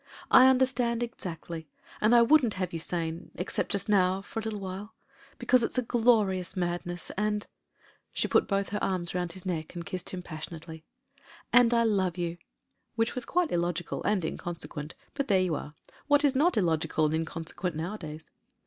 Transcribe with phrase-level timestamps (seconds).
[0.31, 1.69] "I understand exactly.
[2.01, 4.95] And I wouldn't have you sane, except just now for a little while.
[5.37, 7.45] Because it's a glorious madness, and"—
[8.11, 10.83] she put both her arms round his neck and kissed him passionately—
[11.53, 12.39] ^'and I love you."
[12.95, 15.75] Which was quite illogical and inconsequent— ^but there you are.
[16.07, 18.31] What is not illogical and inconsequent nowadays?